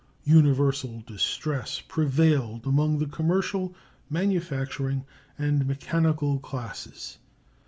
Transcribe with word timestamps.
Universal 0.25 1.03
distress 1.05 1.79
prevailed 1.79 2.65
among 2.65 2.97
the 2.97 3.05
commercial, 3.05 3.75
manufacturing, 4.09 5.05
and 5.37 5.67
mechanical 5.67 6.39
classes. 6.39 7.19